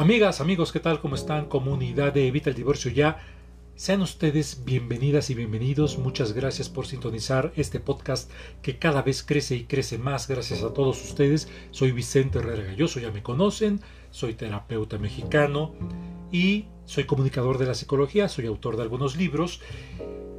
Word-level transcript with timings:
Amigas, 0.00 0.40
amigos, 0.40 0.72
¿qué 0.72 0.80
tal? 0.80 0.98
¿Cómo 0.98 1.14
están? 1.14 1.44
Comunidad 1.44 2.14
de 2.14 2.26
Evita 2.26 2.48
el 2.48 2.56
Divorcio 2.56 2.90
Ya. 2.90 3.18
Sean 3.74 4.00
ustedes 4.00 4.64
bienvenidas 4.64 5.28
y 5.28 5.34
bienvenidos. 5.34 5.98
Muchas 5.98 6.32
gracias 6.32 6.70
por 6.70 6.86
sintonizar 6.86 7.52
este 7.54 7.80
podcast 7.80 8.30
que 8.62 8.78
cada 8.78 9.02
vez 9.02 9.22
crece 9.22 9.56
y 9.56 9.64
crece 9.64 9.98
más. 9.98 10.26
Gracias 10.26 10.62
a 10.62 10.72
todos 10.72 11.04
ustedes. 11.04 11.50
Soy 11.70 11.92
Vicente 11.92 12.38
Herrera 12.38 12.64
Galloso, 12.64 12.98
ya 12.98 13.10
me 13.10 13.22
conocen. 13.22 13.82
Soy 14.10 14.32
terapeuta 14.32 14.96
mexicano 14.96 15.74
y 16.32 16.64
soy 16.86 17.04
comunicador 17.04 17.58
de 17.58 17.66
la 17.66 17.74
psicología. 17.74 18.30
Soy 18.30 18.46
autor 18.46 18.76
de 18.76 18.84
algunos 18.84 19.16
libros 19.16 19.60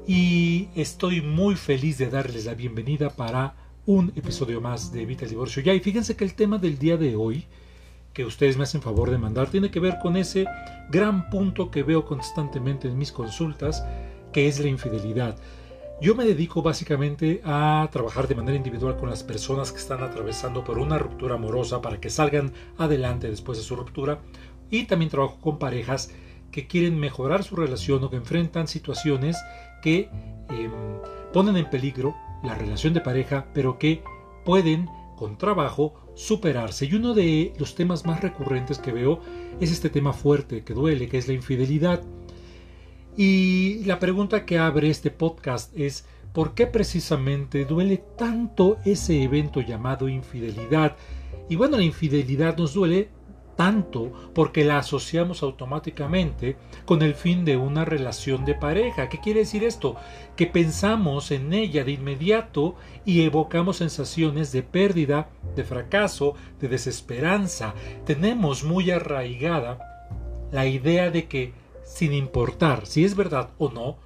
y 0.08 0.70
estoy 0.74 1.22
muy 1.22 1.56
feliz 1.56 2.00
de 2.00 2.10
darles 2.10 2.46
la 2.46 2.56
bienvenida 2.56 3.12
para 3.12 3.54
un 3.86 4.12
episodio 4.16 4.60
más 4.60 4.92
de 4.92 5.04
Evita 5.04 5.26
el 5.26 5.30
Divorcio 5.30 5.62
Ya. 5.62 5.76
Y 5.76 5.82
fíjense 5.82 6.16
que 6.16 6.24
el 6.24 6.34
tema 6.34 6.58
del 6.58 6.80
día 6.80 6.98
de 6.98 7.16
hoy 7.16 7.46
que 8.14 8.26
ustedes 8.26 8.58
me 8.58 8.64
hacen 8.64 8.82
favor 8.82 9.10
de 9.10 9.18
mandar 9.18 9.50
tiene 9.50 9.72
que 9.72 9.80
ver 9.80 9.98
con 10.02 10.18
ese 10.18 10.46
gran 10.90 11.30
punto 11.30 11.72
que 11.72 11.84
veo 11.84 12.06
constantemente 12.06 12.88
en 12.88 12.98
mis 12.98 13.12
consultas, 13.12 13.86
que 14.34 14.48
es 14.48 14.60
la 14.60 14.68
infidelidad. 14.68 15.38
Yo 16.02 16.16
me 16.16 16.26
dedico 16.26 16.64
básicamente 16.64 17.42
a 17.46 17.88
trabajar 17.92 18.28
de 18.28 18.34
manera 18.34 18.58
individual 18.58 18.98
con 18.98 19.10
las 19.10 19.22
personas 19.22 19.72
que 19.72 19.78
están 19.78 20.02
atravesando 20.02 20.64
por 20.64 20.80
una 20.80 20.98
ruptura 20.98 21.36
amorosa 21.36 21.82
para 21.82 22.00
que 22.00 22.10
salgan 22.10 22.54
adelante 22.78 23.30
después 23.30 23.60
de 23.60 23.64
su 23.64 23.76
ruptura 23.76 24.20
y 24.72 24.86
también 24.86 25.12
trabajo 25.12 25.38
con 25.40 25.60
parejas 25.60 26.12
que 26.50 26.66
quieren 26.66 27.00
mejorar 27.00 27.44
su 27.44 27.56
relación 27.56 28.04
o 28.04 28.10
que 28.10 28.16
enfrentan 28.16 28.68
situaciones 28.68 29.38
que 29.84 30.10
em, 30.50 30.72
ponen 31.32 31.56
en 31.58 31.70
peligro 31.70 32.16
la 32.44 32.56
relación 32.56 32.96
de 32.96 33.02
pareja 33.02 33.46
pero 33.54 33.78
que 33.78 34.04
pueden 34.44 34.90
con 35.16 35.38
trabajo 35.38 36.01
superarse. 36.16 36.86
Y 36.86 36.96
uno 36.96 37.14
de 37.14 37.54
los 37.58 37.76
temas 37.76 38.06
más 38.06 38.22
recurrentes 38.22 38.78
que 38.80 38.92
veo 38.92 39.22
es 39.60 39.72
este 39.72 39.90
tema 39.90 40.14
fuerte 40.14 40.64
que 40.64 40.74
duele, 40.74 41.08
que 41.08 41.18
es 41.18 41.28
la 41.28 41.34
infidelidad. 41.34 42.02
Y 43.18 43.84
la 43.86 44.00
pregunta 44.00 44.46
que 44.46 44.58
abre 44.58 44.90
este 44.90 45.12
podcast 45.12 45.78
es, 45.78 46.06
¿por 46.34 46.54
qué 46.54 46.68
precisamente 46.68 47.66
duele 47.66 48.04
tanto 48.18 48.78
ese 48.86 49.24
evento 49.24 49.62
llamado 49.62 50.08
infidelidad? 50.08 50.96
Y 51.50 51.56
bueno, 51.56 51.78
la 51.78 51.84
infidelidad 51.84 52.58
nos 52.58 52.74
duele 52.74 53.10
tanto 53.56 54.12
porque 54.34 54.64
la 54.64 54.80
asociamos 54.80 55.44
automáticamente 55.44 56.58
con 56.86 57.02
el 57.02 57.16
fin 57.16 57.46
de 57.46 57.58
una 57.58 57.86
relación 57.86 58.46
de 58.46 58.56
pareja. 58.56 59.10
¿Qué 59.10 59.20
quiere 59.20 59.42
decir 59.42 59.64
esto? 59.64 59.96
Que 60.36 60.48
pensamos 60.48 61.32
en 61.32 61.54
ella 61.54 61.84
de 61.84 61.92
inmediato 61.92 62.76
y 63.06 63.22
evocamos 63.22 63.78
sensaciones 63.78 64.52
de 64.52 64.64
pérdida, 64.64 65.30
de 65.56 65.64
fracaso, 65.64 66.36
de 66.60 66.68
desesperanza. 66.68 67.74
Tenemos 68.06 68.64
muy 68.64 68.92
arraigada 68.92 69.80
la 70.52 70.66
idea 70.66 71.10
de 71.10 71.28
que, 71.28 71.54
sin 71.84 72.14
importar 72.14 72.86
si 72.86 73.06
es 73.06 73.16
verdad 73.16 73.50
o 73.58 73.70
no, 73.70 73.98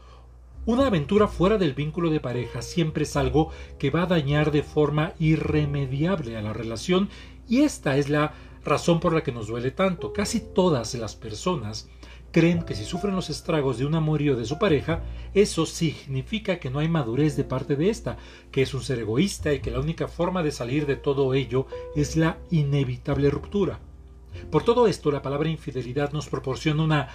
una 0.68 0.88
aventura 0.88 1.28
fuera 1.28 1.60
del 1.60 1.76
vínculo 1.76 2.10
de 2.10 2.20
pareja 2.20 2.64
siempre 2.64 3.04
es 3.04 3.16
algo 3.16 3.52
que 3.78 3.92
va 3.92 4.04
a 4.04 4.08
dañar 4.08 4.52
de 4.52 4.64
forma 4.64 5.14
irremediable 5.20 6.38
a 6.38 6.42
la 6.42 6.54
relación 6.54 7.10
y 7.48 7.62
esta 7.62 7.98
es 7.98 8.10
la 8.10 8.34
razón 8.66 9.00
por 9.00 9.14
la 9.14 9.24
que 9.24 9.32
nos 9.32 9.48
duele 9.48 9.72
tanto. 9.72 10.12
Casi 10.12 10.42
todas 10.42 10.94
las 10.96 11.16
personas 11.16 11.88
creen 12.32 12.64
que 12.64 12.76
si 12.76 12.84
sufren 12.84 13.16
los 13.16 13.30
estragos 13.30 13.78
de 13.78 13.86
un 13.86 13.96
amorío 13.96 14.36
de 14.36 14.44
su 14.44 14.60
pareja, 14.60 15.04
eso 15.34 15.66
significa 15.66 16.60
que 16.60 16.70
no 16.70 16.80
hay 16.80 16.90
madurez 16.90 17.38
de 17.38 17.46
parte 17.46 17.78
de 17.78 17.90
ésta, 17.90 18.18
que 18.52 18.62
es 18.64 18.74
un 18.74 18.82
ser 18.82 19.00
egoísta 19.00 19.54
y 19.54 19.62
que 19.62 19.72
la 19.72 19.80
única 19.80 20.10
forma 20.10 20.44
de 20.44 20.52
salir 20.52 20.86
de 20.86 20.98
todo 20.98 21.34
ello 21.34 21.68
es 21.96 22.18
la 22.18 22.38
inevitable 22.52 23.30
ruptura. 23.30 23.80
Por 24.52 24.64
todo 24.64 24.88
esto, 24.88 25.12
la 25.12 25.22
palabra 25.22 25.48
infidelidad 25.48 26.12
nos 26.12 26.28
proporciona 26.28 26.84
una 26.84 27.10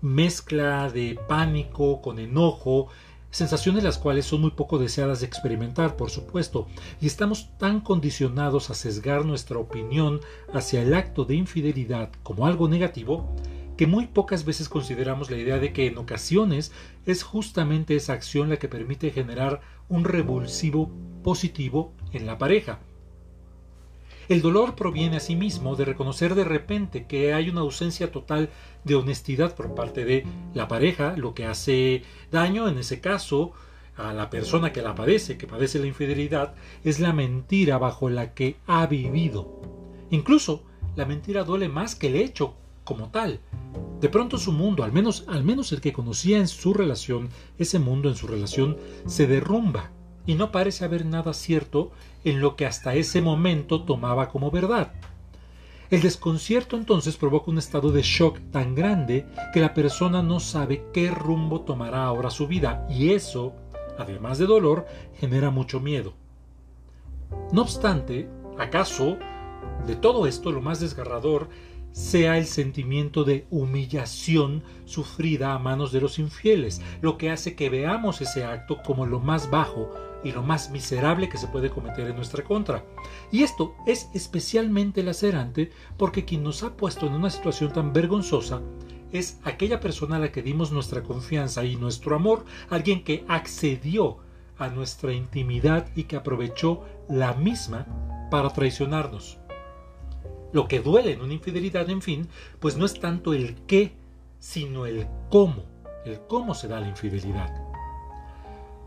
mezcla 0.00 0.90
de 0.90 1.18
pánico 1.28 2.02
con 2.02 2.18
enojo, 2.18 2.88
sensaciones 3.34 3.82
las 3.82 3.98
cuales 3.98 4.26
son 4.26 4.42
muy 4.42 4.52
poco 4.52 4.78
deseadas 4.78 5.18
de 5.18 5.26
experimentar, 5.26 5.96
por 5.96 6.08
supuesto, 6.08 6.68
y 7.00 7.08
estamos 7.08 7.50
tan 7.58 7.80
condicionados 7.80 8.70
a 8.70 8.74
sesgar 8.74 9.24
nuestra 9.24 9.58
opinión 9.58 10.20
hacia 10.52 10.82
el 10.82 10.94
acto 10.94 11.24
de 11.24 11.34
infidelidad 11.34 12.12
como 12.22 12.46
algo 12.46 12.68
negativo, 12.68 13.34
que 13.76 13.88
muy 13.88 14.06
pocas 14.06 14.44
veces 14.44 14.68
consideramos 14.68 15.32
la 15.32 15.36
idea 15.36 15.58
de 15.58 15.72
que 15.72 15.88
en 15.88 15.98
ocasiones 15.98 16.70
es 17.06 17.24
justamente 17.24 17.96
esa 17.96 18.12
acción 18.12 18.50
la 18.50 18.56
que 18.56 18.68
permite 18.68 19.10
generar 19.10 19.62
un 19.88 20.04
revulsivo 20.04 20.92
positivo 21.24 21.92
en 22.12 22.26
la 22.26 22.38
pareja. 22.38 22.78
El 24.28 24.40
dolor 24.40 24.74
proviene 24.74 25.16
asimismo 25.16 25.76
de 25.76 25.84
reconocer 25.84 26.34
de 26.34 26.44
repente 26.44 27.06
que 27.06 27.34
hay 27.34 27.50
una 27.50 27.60
ausencia 27.60 28.10
total 28.10 28.50
de 28.84 28.94
honestidad 28.94 29.54
por 29.54 29.74
parte 29.74 30.04
de 30.04 30.24
la 30.54 30.68
pareja, 30.68 31.14
lo 31.16 31.34
que 31.34 31.44
hace 31.44 32.02
daño 32.30 32.68
en 32.68 32.78
ese 32.78 33.00
caso 33.00 33.52
a 33.96 34.12
la 34.12 34.30
persona 34.30 34.72
que 34.72 34.82
la 34.82 34.94
padece, 34.94 35.36
que 35.36 35.46
padece 35.46 35.78
la 35.78 35.86
infidelidad, 35.86 36.54
es 36.84 37.00
la 37.00 37.12
mentira 37.12 37.78
bajo 37.78 38.08
la 38.08 38.34
que 38.34 38.56
ha 38.66 38.86
vivido. 38.86 39.60
Incluso 40.10 40.64
la 40.96 41.04
mentira 41.04 41.44
duele 41.44 41.68
más 41.68 41.94
que 41.94 42.08
el 42.08 42.16
hecho 42.16 42.54
como 42.84 43.10
tal. 43.10 43.40
De 44.00 44.08
pronto 44.08 44.38
su 44.38 44.52
mundo, 44.52 44.84
al 44.84 44.92
menos, 44.92 45.24
al 45.28 45.44
menos 45.44 45.72
el 45.72 45.80
que 45.80 45.92
conocía 45.92 46.38
en 46.38 46.48
su 46.48 46.74
relación, 46.74 47.28
ese 47.58 47.78
mundo 47.78 48.08
en 48.08 48.16
su 48.16 48.26
relación, 48.26 48.76
se 49.06 49.26
derrumba 49.26 49.90
y 50.26 50.34
no 50.34 50.50
parece 50.50 50.84
haber 50.84 51.04
nada 51.04 51.32
cierto 51.32 51.92
en 52.24 52.40
lo 52.40 52.56
que 52.56 52.66
hasta 52.66 52.94
ese 52.94 53.20
momento 53.20 53.82
tomaba 53.82 54.28
como 54.28 54.50
verdad. 54.50 54.92
El 55.90 56.00
desconcierto 56.00 56.76
entonces 56.76 57.16
provoca 57.16 57.50
un 57.50 57.58
estado 57.58 57.92
de 57.92 58.02
shock 58.02 58.38
tan 58.50 58.74
grande 58.74 59.26
que 59.52 59.60
la 59.60 59.74
persona 59.74 60.22
no 60.22 60.40
sabe 60.40 60.84
qué 60.92 61.10
rumbo 61.10 61.60
tomará 61.60 62.04
ahora 62.04 62.30
su 62.30 62.48
vida 62.48 62.86
y 62.90 63.10
eso, 63.10 63.52
además 63.98 64.38
de 64.38 64.46
dolor, 64.46 64.86
genera 65.20 65.50
mucho 65.50 65.80
miedo. 65.80 66.14
No 67.52 67.62
obstante, 67.62 68.28
¿acaso 68.58 69.18
de 69.86 69.96
todo 69.96 70.26
esto 70.26 70.50
lo 70.50 70.62
más 70.62 70.80
desgarrador 70.80 71.48
sea 71.92 72.38
el 72.38 72.46
sentimiento 72.46 73.22
de 73.22 73.46
humillación 73.50 74.64
sufrida 74.84 75.54
a 75.54 75.60
manos 75.60 75.92
de 75.92 76.00
los 76.00 76.18
infieles, 76.18 76.82
lo 77.02 77.18
que 77.18 77.30
hace 77.30 77.54
que 77.54 77.70
veamos 77.70 78.20
ese 78.20 78.44
acto 78.44 78.82
como 78.82 79.06
lo 79.06 79.20
más 79.20 79.48
bajo 79.48 79.92
y 80.24 80.32
lo 80.32 80.42
más 80.42 80.70
miserable 80.70 81.28
que 81.28 81.38
se 81.38 81.46
puede 81.46 81.70
cometer 81.70 82.08
en 82.08 82.16
nuestra 82.16 82.42
contra. 82.42 82.84
Y 83.30 83.42
esto 83.42 83.76
es 83.86 84.08
especialmente 84.14 85.02
lacerante 85.02 85.70
porque 85.96 86.24
quien 86.24 86.42
nos 86.42 86.62
ha 86.62 86.76
puesto 86.76 87.06
en 87.06 87.12
una 87.12 87.30
situación 87.30 87.72
tan 87.72 87.92
vergonzosa 87.92 88.62
es 89.12 89.38
aquella 89.44 89.78
persona 89.78 90.16
a 90.16 90.18
la 90.18 90.32
que 90.32 90.42
dimos 90.42 90.72
nuestra 90.72 91.02
confianza 91.02 91.64
y 91.64 91.76
nuestro 91.76 92.16
amor, 92.16 92.44
alguien 92.68 93.04
que 93.04 93.24
accedió 93.28 94.18
a 94.58 94.68
nuestra 94.68 95.12
intimidad 95.12 95.88
y 95.94 96.04
que 96.04 96.16
aprovechó 96.16 96.82
la 97.08 97.34
misma 97.34 97.86
para 98.30 98.50
traicionarnos. 98.50 99.38
Lo 100.52 100.68
que 100.68 100.80
duele 100.80 101.12
en 101.12 101.20
una 101.20 101.34
infidelidad, 101.34 101.88
en 101.90 102.02
fin, 102.02 102.28
pues 102.60 102.76
no 102.76 102.86
es 102.86 102.98
tanto 102.98 103.34
el 103.34 103.54
qué, 103.66 103.92
sino 104.38 104.86
el 104.86 105.06
cómo, 105.30 105.64
el 106.04 106.20
cómo 106.28 106.54
se 106.54 106.68
da 106.68 106.80
la 106.80 106.88
infidelidad. 106.88 107.63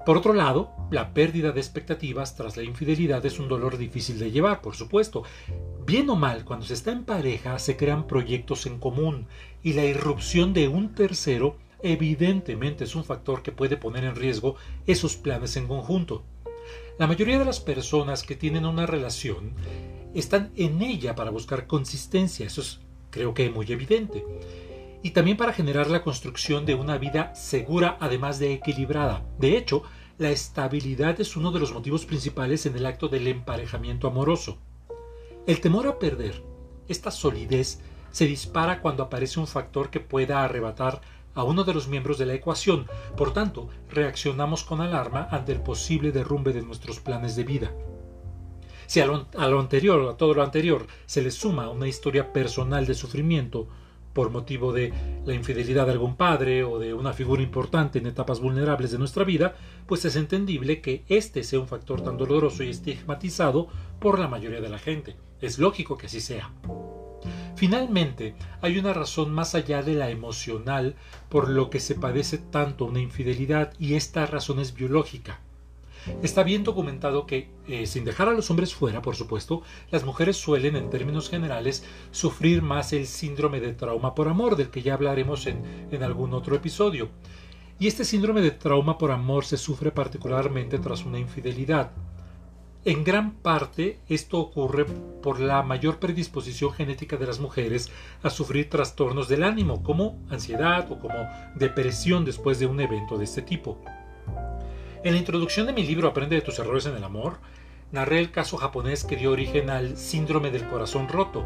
Por 0.07 0.15
otro 0.15 0.31
lado, 0.31 0.71
la 0.89 1.13
pérdida 1.13 1.51
de 1.51 1.59
expectativas 1.59 2.37
tras 2.37 2.55
la 2.55 2.63
infidelidad 2.63 3.25
es 3.25 3.39
un 3.39 3.49
dolor 3.49 3.77
difícil 3.77 4.17
de 4.19 4.31
llevar, 4.31 4.61
por 4.61 4.73
supuesto. 4.73 5.23
Bien 5.85 6.09
o 6.09 6.15
mal, 6.15 6.45
cuando 6.45 6.65
se 6.65 6.75
está 6.75 6.93
en 6.93 7.03
pareja 7.03 7.59
se 7.59 7.75
crean 7.75 8.07
proyectos 8.07 8.67
en 8.67 8.79
común 8.79 9.27
y 9.63 9.73
la 9.73 9.83
irrupción 9.83 10.53
de 10.53 10.69
un 10.69 10.95
tercero 10.95 11.57
evidentemente 11.83 12.85
es 12.85 12.95
un 12.95 13.03
factor 13.03 13.43
que 13.43 13.51
puede 13.51 13.75
poner 13.75 14.05
en 14.05 14.15
riesgo 14.15 14.55
esos 14.85 15.17
planes 15.17 15.57
en 15.57 15.67
conjunto. 15.67 16.23
La 16.97 17.07
mayoría 17.07 17.37
de 17.37 17.43
las 17.43 17.59
personas 17.59 18.23
que 18.23 18.37
tienen 18.37 18.65
una 18.65 18.85
relación 18.85 19.55
están 20.13 20.53
en 20.55 20.81
ella 20.81 21.15
para 21.15 21.31
buscar 21.31 21.67
consistencia, 21.67 22.45
eso 22.45 22.61
es 22.61 22.79
creo 23.09 23.33
que 23.33 23.49
muy 23.49 23.69
evidente, 23.73 24.23
y 25.03 25.11
también 25.11 25.35
para 25.35 25.51
generar 25.51 25.89
la 25.89 26.01
construcción 26.01 26.65
de 26.65 26.75
una 26.75 26.97
vida 26.97 27.35
segura 27.35 27.97
además 27.99 28.39
de 28.39 28.53
equilibrada. 28.53 29.25
De 29.37 29.57
hecho, 29.57 29.83
la 30.17 30.31
estabilidad 30.31 31.21
es 31.21 31.37
uno 31.37 31.51
de 31.51 31.59
los 31.59 31.73
motivos 31.73 32.05
principales 32.05 32.65
en 32.65 32.75
el 32.75 32.87
acto 32.87 33.07
del 33.07 33.27
emparejamiento 33.27 34.07
amoroso. 34.07 34.57
El 35.45 35.61
temor 35.61 35.87
a 35.87 35.99
perder 35.99 36.43
esta 36.87 37.11
solidez 37.11 37.79
se 38.11 38.25
dispara 38.25 38.81
cuando 38.81 39.03
aparece 39.03 39.39
un 39.39 39.45
factor 39.45 39.89
que 39.91 39.99
pueda 39.99 40.43
arrebatar 40.43 41.01
a 41.35 41.43
uno 41.43 41.63
de 41.63 41.73
los 41.73 41.87
miembros 41.87 42.17
de 42.17 42.25
la 42.25 42.33
ecuación. 42.33 42.87
Por 43.15 43.31
tanto, 43.31 43.69
reaccionamos 43.91 44.63
con 44.63 44.81
alarma 44.81 45.27
ante 45.29 45.51
el 45.51 45.61
posible 45.61 46.11
derrumbe 46.11 46.51
de 46.51 46.63
nuestros 46.63 46.99
planes 46.99 47.35
de 47.35 47.43
vida. 47.43 47.71
Si 48.87 49.01
a 49.01 49.05
lo, 49.05 49.59
anterior, 49.59 50.09
a 50.09 50.17
todo 50.17 50.33
lo 50.33 50.41
anterior, 50.41 50.87
se 51.05 51.21
le 51.21 51.29
suma 51.29 51.69
una 51.69 51.87
historia 51.87 52.33
personal 52.33 52.87
de 52.87 52.95
sufrimiento 52.95 53.67
por 54.17 54.31
motivo 54.31 54.73
de 54.73 54.91
la 55.27 55.35
infidelidad 55.35 55.85
de 55.85 55.91
algún 55.91 56.15
padre 56.15 56.63
o 56.63 56.79
de 56.79 56.91
una 56.91 57.13
figura 57.13 57.43
importante 57.43 57.99
en 57.99 58.07
etapas 58.07 58.39
vulnerables 58.39 58.89
de 58.89 58.97
nuestra 58.97 59.23
vida, 59.23 59.53
pues 59.85 60.05
es 60.05 60.15
entendible 60.15 60.81
que 60.81 61.03
este 61.07 61.43
sea 61.43 61.59
un 61.59 61.67
factor 61.67 62.01
tan 62.01 62.17
doloroso 62.17 62.63
y 62.63 62.69
estigmatizado 62.69 63.67
por 63.99 64.17
la 64.17 64.27
mayoría 64.27 64.59
de 64.59 64.69
la 64.69 64.79
gente. 64.79 65.17
Es 65.39 65.59
lógico 65.59 65.99
que 65.99 66.07
así 66.07 66.19
sea. 66.19 66.51
Finalmente, 67.55 68.33
hay 68.59 68.79
una 68.79 68.91
razón 68.91 69.31
más 69.31 69.53
allá 69.53 69.83
de 69.83 69.93
la 69.93 70.09
emocional 70.09 70.95
por 71.29 71.47
lo 71.47 71.69
que 71.69 71.79
se 71.79 71.93
padece 71.93 72.39
tanto 72.39 72.85
una 72.85 72.99
infidelidad 72.99 73.75
y 73.77 73.93
esta 73.93 74.25
razón 74.25 74.59
es 74.59 74.73
biológica. 74.73 75.41
Está 76.23 76.43
bien 76.43 76.63
documentado 76.63 77.25
que, 77.25 77.49
eh, 77.67 77.85
sin 77.85 78.05
dejar 78.05 78.29
a 78.29 78.33
los 78.33 78.49
hombres 78.49 78.73
fuera, 78.73 79.01
por 79.01 79.15
supuesto, 79.15 79.61
las 79.91 80.03
mujeres 80.03 80.37
suelen, 80.37 80.75
en 80.75 80.89
términos 80.89 81.29
generales, 81.29 81.83
sufrir 82.11 82.61
más 82.61 82.93
el 82.93 83.07
síndrome 83.07 83.59
de 83.59 83.73
trauma 83.73 84.15
por 84.15 84.27
amor, 84.27 84.55
del 84.55 84.69
que 84.69 84.81
ya 84.81 84.93
hablaremos 84.93 85.47
en, 85.47 85.87
en 85.91 86.03
algún 86.03 86.33
otro 86.33 86.55
episodio. 86.55 87.09
Y 87.79 87.87
este 87.87 88.05
síndrome 88.05 88.41
de 88.41 88.51
trauma 88.51 88.97
por 88.97 89.11
amor 89.11 89.45
se 89.45 89.57
sufre 89.57 89.91
particularmente 89.91 90.79
tras 90.79 91.05
una 91.05 91.19
infidelidad. 91.19 91.91
En 92.85 93.03
gran 93.03 93.33
parte 93.33 93.99
esto 94.07 94.39
ocurre 94.39 94.85
por 95.21 95.41
la 95.41 95.61
mayor 95.61 95.99
predisposición 95.99 96.71
genética 96.71 97.17
de 97.17 97.27
las 97.27 97.39
mujeres 97.39 97.91
a 98.23 98.29
sufrir 98.29 98.69
trastornos 98.69 99.27
del 99.27 99.43
ánimo 99.43 99.83
como 99.83 100.17
ansiedad 100.29 100.89
o 100.89 100.97
como 100.97 101.27
depresión 101.55 102.23
después 102.23 102.59
de 102.59 102.65
un 102.65 102.79
evento 102.79 103.17
de 103.17 103.25
este 103.25 103.41
tipo. 103.41 103.77
En 105.07 105.13
la 105.13 105.19
introducción 105.19 105.67
de 105.67 105.71
mi 105.71 105.83
libro 105.83 106.09
Aprende 106.09 106.35
de 106.35 106.41
tus 106.41 106.59
errores 106.59 106.85
en 106.85 106.93
el 106.93 107.03
amor, 107.05 107.37
narré 107.93 108.19
el 108.19 108.29
caso 108.29 108.57
japonés 108.57 109.05
que 109.05 109.15
dio 109.15 109.31
origen 109.31 109.69
al 109.69 109.95
síndrome 109.95 110.51
del 110.51 110.67
corazón 110.67 111.07
roto, 111.07 111.45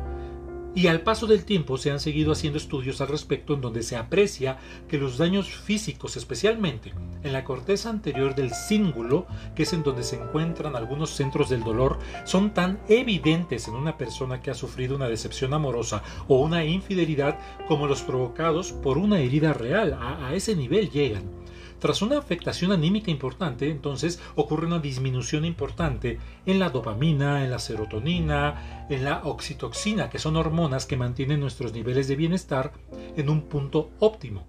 y 0.74 0.88
al 0.88 1.02
paso 1.02 1.28
del 1.28 1.46
tiempo 1.46 1.78
se 1.78 1.92
han 1.92 2.00
seguido 2.00 2.32
haciendo 2.32 2.58
estudios 2.58 3.02
al 3.02 3.10
respecto 3.10 3.54
en 3.54 3.62
donde 3.62 3.84
se 3.84 3.98
aprecia 3.98 4.58
que 4.88 4.98
los 4.98 5.20
daños 5.20 5.48
físicos, 5.48 6.18
especialmente 6.18 6.92
en 7.22 7.34
la 7.34 7.44
corteza 7.44 7.92
anterior 7.92 8.34
del 8.34 8.50
cíngulo, 8.50 9.28
que 9.54 9.62
es 9.62 9.74
en 9.74 9.84
donde 9.84 10.02
se 10.02 10.16
encuentran 10.16 10.76
algunos 10.76 11.12
centros 11.12 11.48
del 11.48 11.64
dolor, 11.64 12.00
son 12.24 12.56
tan 12.56 12.80
evidentes 12.90 13.68
en 13.68 13.76
una 13.76 13.96
persona 13.96 14.42
que 14.42 14.50
ha 14.50 14.56
sufrido 14.56 14.96
una 14.96 15.08
decepción 15.08 15.54
amorosa 15.54 16.02
o 16.28 16.40
una 16.40 16.66
infidelidad 16.66 17.38
como 17.68 17.86
los 17.86 18.02
provocados 18.02 18.72
por 18.72 18.98
una 18.98 19.20
herida 19.20 19.54
real. 19.54 19.94
A, 19.94 20.30
a 20.30 20.34
ese 20.34 20.56
nivel 20.56 20.90
llegan. 20.90 21.42
Tras 21.82 22.04
una 22.04 22.20
afectación 22.20 22.72
anímica 22.72 23.10
importante, 23.10 23.68
entonces 23.68 24.22
ocurre 24.36 24.68
una 24.68 24.78
disminución 24.78 25.46
importante 25.46 26.20
en 26.46 26.60
la 26.60 26.70
dopamina, 26.70 27.44
en 27.44 27.50
la 27.50 27.58
serotonina, 27.58 28.86
en 28.88 29.04
la 29.04 29.24
oxitoxina, 29.24 30.08
que 30.08 30.20
son 30.20 30.36
hormonas 30.36 30.86
que 30.86 30.96
mantienen 30.96 31.40
nuestros 31.40 31.74
niveles 31.74 32.08
de 32.08 32.16
bienestar 32.16 32.72
en 33.18 33.32
un 33.32 33.42
punto 33.42 33.90
óptimo. 33.98 34.46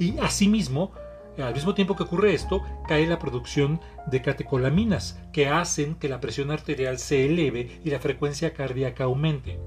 Y 0.00 0.18
asimismo, 0.18 0.90
al 1.38 1.54
mismo 1.54 1.72
tiempo 1.72 1.94
que 1.94 2.02
ocurre 2.02 2.34
esto, 2.34 2.64
cae 2.88 3.06
la 3.06 3.20
producción 3.20 3.80
de 4.10 4.20
catecolaminas, 4.20 5.20
que 5.32 5.46
hacen 5.46 5.94
que 5.94 6.08
la 6.08 6.20
presión 6.20 6.50
arterial 6.50 6.98
se 6.98 7.26
eleve 7.26 7.80
y 7.84 7.90
la 7.90 8.00
frecuencia 8.00 8.54
cardíaca 8.54 9.04
aumente. 9.04 9.60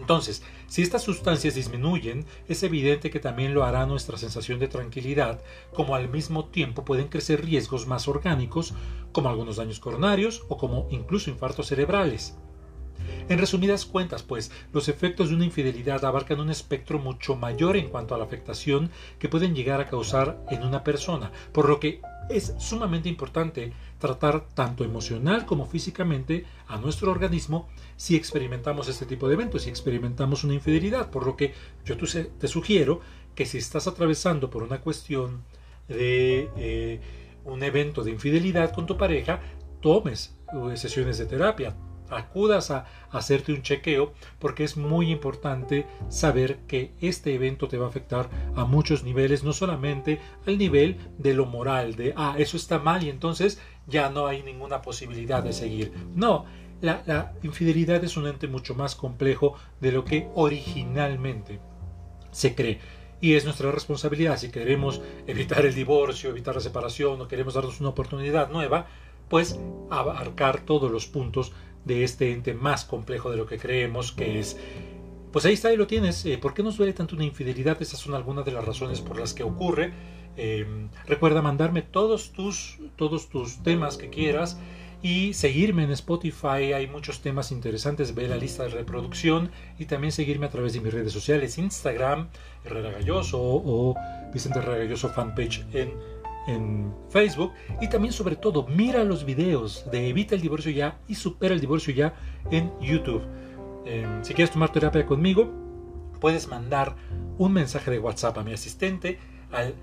Entonces, 0.00 0.42
si 0.66 0.82
estas 0.82 1.02
sustancias 1.02 1.54
disminuyen, 1.54 2.24
es 2.48 2.62
evidente 2.62 3.10
que 3.10 3.20
también 3.20 3.54
lo 3.54 3.64
hará 3.64 3.86
nuestra 3.86 4.16
sensación 4.16 4.58
de 4.58 4.68
tranquilidad, 4.68 5.42
como 5.74 5.94
al 5.94 6.08
mismo 6.08 6.46
tiempo 6.46 6.84
pueden 6.84 7.08
crecer 7.08 7.44
riesgos 7.44 7.86
más 7.86 8.08
orgánicos, 8.08 8.74
como 9.12 9.28
algunos 9.28 9.56
daños 9.56 9.78
coronarios 9.78 10.42
o 10.48 10.56
como 10.56 10.88
incluso 10.90 11.30
infartos 11.30 11.68
cerebrales. 11.68 12.34
En 13.28 13.38
resumidas 13.38 13.86
cuentas, 13.86 14.22
pues, 14.22 14.50
los 14.72 14.88
efectos 14.88 15.28
de 15.28 15.36
una 15.36 15.44
infidelidad 15.44 16.04
abarcan 16.04 16.40
un 16.40 16.50
espectro 16.50 16.98
mucho 16.98 17.36
mayor 17.36 17.76
en 17.76 17.88
cuanto 17.88 18.14
a 18.14 18.18
la 18.18 18.24
afectación 18.24 18.90
que 19.18 19.28
pueden 19.28 19.54
llegar 19.54 19.80
a 19.80 19.88
causar 19.88 20.44
en 20.50 20.64
una 20.64 20.82
persona, 20.82 21.30
por 21.52 21.68
lo 21.68 21.78
que 21.78 22.00
es 22.28 22.54
sumamente 22.58 23.08
importante 23.08 23.72
tratar 23.98 24.48
tanto 24.54 24.84
emocional 24.84 25.46
como 25.46 25.66
físicamente 25.66 26.44
a 26.68 26.78
nuestro 26.78 27.10
organismo 27.10 27.68
si 27.96 28.16
experimentamos 28.16 28.88
este 28.88 29.06
tipo 29.06 29.28
de 29.28 29.34
eventos, 29.34 29.62
si 29.62 29.70
experimentamos 29.70 30.44
una 30.44 30.54
infidelidad, 30.54 31.10
por 31.10 31.26
lo 31.26 31.36
que 31.36 31.54
yo 31.84 31.96
te 31.96 32.48
sugiero 32.48 33.00
que 33.34 33.46
si 33.46 33.58
estás 33.58 33.86
atravesando 33.86 34.50
por 34.50 34.62
una 34.62 34.80
cuestión 34.80 35.44
de 35.88 36.48
eh, 36.56 37.00
un 37.44 37.62
evento 37.62 38.02
de 38.02 38.12
infidelidad 38.12 38.72
con 38.72 38.86
tu 38.86 38.96
pareja, 38.96 39.40
tomes 39.80 40.36
eh, 40.52 40.76
sesiones 40.76 41.18
de 41.18 41.26
terapia, 41.26 41.76
acudas 42.10 42.70
a, 42.70 42.86
hacerte 43.10 43.52
un 43.52 43.62
chequeo 43.62 44.12
porque 44.38 44.62
es 44.62 44.76
muy 44.76 45.10
importante 45.10 45.86
saber 46.08 46.58
que 46.68 46.92
este 47.00 47.34
evento 47.34 47.66
te 47.66 47.76
va 47.76 47.86
a 47.86 47.88
afectar 47.88 48.30
a 48.54 48.64
muchos 48.64 49.02
niveles, 49.02 49.42
no 49.42 49.52
solamente 49.52 50.20
al 50.46 50.58
nivel 50.58 50.96
de 51.18 51.34
lo 51.34 51.46
moral, 51.46 51.96
de, 51.96 52.12
ah, 52.16 52.36
eso 52.38 52.56
está 52.56 52.78
mal 52.78 53.02
y 53.02 53.10
entonces 53.10 53.60
ya 53.86 54.10
no 54.10 54.26
hay 54.26 54.42
ninguna 54.42 54.80
posibilidad 54.80 55.42
de 55.42 55.52
seguir. 55.52 55.92
No, 56.14 56.44
la, 56.80 57.02
la 57.06 57.32
infidelidad 57.42 58.02
es 58.04 58.16
un 58.16 58.28
ente 58.28 58.46
mucho 58.46 58.74
más 58.74 58.94
complejo 58.94 59.54
de 59.80 59.92
lo 59.92 60.04
que 60.04 60.28
originalmente 60.34 61.58
se 62.30 62.54
cree 62.54 62.78
y 63.20 63.34
es 63.34 63.44
nuestra 63.44 63.70
responsabilidad 63.70 64.38
si 64.38 64.50
queremos 64.50 65.02
evitar 65.26 65.66
el 65.66 65.74
divorcio, 65.74 66.30
evitar 66.30 66.54
la 66.54 66.60
separación 66.60 67.20
o 67.20 67.28
queremos 67.28 67.54
darnos 67.54 67.80
una 67.80 67.90
oportunidad 67.90 68.50
nueva, 68.50 68.86
pues 69.28 69.58
abarcar 69.90 70.60
todos 70.60 70.90
los 70.90 71.06
puntos 71.06 71.52
de 71.84 72.04
este 72.04 72.32
ente 72.32 72.54
más 72.54 72.84
complejo 72.84 73.30
de 73.30 73.36
lo 73.36 73.46
que 73.46 73.58
creemos 73.58 74.12
que 74.12 74.38
es. 74.38 74.56
Pues 75.32 75.44
ahí 75.44 75.54
está, 75.54 75.68
ahí 75.68 75.76
lo 75.76 75.86
tienes. 75.86 76.24
Eh, 76.26 76.38
¿Por 76.38 76.54
qué 76.54 76.62
nos 76.62 76.76
duele 76.76 76.92
tanto 76.92 77.14
una 77.14 77.24
infidelidad? 77.24 77.80
Esas 77.80 78.00
son 78.00 78.14
algunas 78.14 78.44
de 78.44 78.52
las 78.52 78.64
razones 78.64 79.00
por 79.00 79.18
las 79.18 79.32
que 79.32 79.42
ocurre. 79.42 79.92
Em, 80.36 80.88
recuerda 81.06 81.42
mandarme 81.42 81.82
todos 81.82 82.32
tus, 82.32 82.78
todos 82.96 83.28
tus 83.28 83.62
temas 83.62 83.96
que 83.96 84.10
quieras 84.10 84.58
y 85.02 85.32
seguirme 85.34 85.84
en 85.84 85.92
Spotify. 85.92 86.72
Hay 86.74 86.86
muchos 86.86 87.20
temas 87.20 87.52
interesantes. 87.52 88.14
Ve 88.14 88.28
la 88.28 88.36
lista 88.36 88.64
de 88.64 88.70
reproducción 88.70 89.50
y 89.78 89.86
también 89.86 90.12
seguirme 90.12 90.46
a 90.46 90.50
través 90.50 90.72
de 90.72 90.80
mis 90.80 90.92
redes 90.92 91.12
sociales: 91.12 91.58
Instagram, 91.58 92.28
Herrera 92.64 92.90
Galloso 92.90 93.38
o 93.40 93.94
Vicente 94.32 94.58
Herrera 94.58 94.84
Galloso 94.84 95.08
fanpage 95.10 95.64
en 95.72 95.92
en 96.46 96.94
Facebook 97.08 97.52
y 97.80 97.88
también 97.88 98.12
sobre 98.12 98.36
todo 98.36 98.66
mira 98.66 99.04
los 99.04 99.24
videos 99.24 99.90
de 99.90 100.08
Evita 100.08 100.34
el 100.34 100.40
divorcio 100.40 100.72
ya 100.72 100.98
y 101.08 101.14
supera 101.14 101.54
el 101.54 101.60
divorcio 101.60 101.94
ya 101.94 102.14
en 102.50 102.72
YouTube. 102.80 103.22
Em, 103.84 104.24
si 104.24 104.34
quieres 104.34 104.52
tomar 104.52 104.72
terapia 104.72 105.06
conmigo, 105.06 105.50
puedes 106.20 106.48
mandar 106.48 106.96
un 107.38 107.52
mensaje 107.52 107.90
de 107.90 107.98
WhatsApp 107.98 108.38
a 108.38 108.44
mi 108.44 108.52
asistente 108.52 109.18
al 109.50 109.74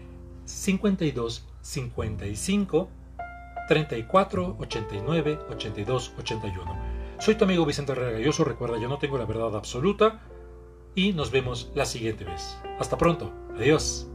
52 0.45 1.45
55 1.61 2.89
34 3.67 4.55
89 4.59 5.39
82 5.49 6.13
81. 6.17 6.77
Soy 7.19 7.35
tu 7.35 7.43
amigo 7.43 7.65
Vicente 7.65 7.95
Regalloso, 7.95 8.43
recuerda 8.43 8.79
yo 8.79 8.87
no 8.87 8.99
tengo 8.99 9.17
la 9.17 9.25
verdad 9.25 9.55
absoluta 9.55 10.21
y 10.95 11.13
nos 11.13 11.31
vemos 11.31 11.71
la 11.75 11.85
siguiente 11.85 12.23
vez. 12.23 12.57
Hasta 12.79 12.97
pronto, 12.97 13.31
adiós. 13.55 14.07